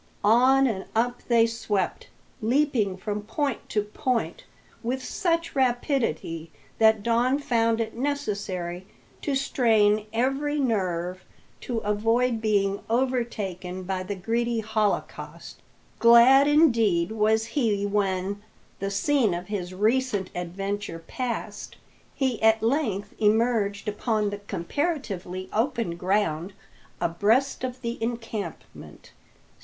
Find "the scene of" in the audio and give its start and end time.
18.79-19.49